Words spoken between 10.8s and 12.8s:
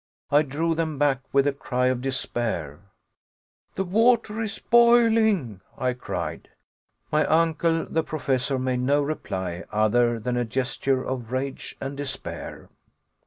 of rage and despair.